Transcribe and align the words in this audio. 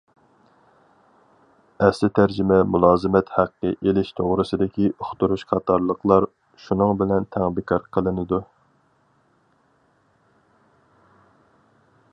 ئەسلى 1.87 2.09
تەرجىمە 2.19 2.57
مۇلازىمەت 2.75 3.29
ھەققى 3.35 3.73
ئېلىش 3.85 4.09
توغرىسىدىكى 4.21 4.89
ئۇقتۇرۇش 4.93 5.45
قاتارلىقلار 5.51 6.27
شۇنىڭ 6.67 6.97
بىلەن 7.03 7.29
تەڭ 7.37 7.49
بىكار 7.61 7.87
قىلىنىدۇ. 7.97 8.43